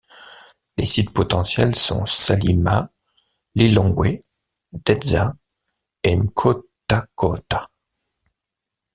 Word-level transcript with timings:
Les 0.77 0.87
sites 0.87 1.13
potentiels 1.13 1.75
sont 1.75 2.07
Salima, 2.07 2.89
Lilongwe, 3.53 4.19
Dedza 4.73 5.35
et 6.01 6.15
Nkhotakota. 6.17 7.69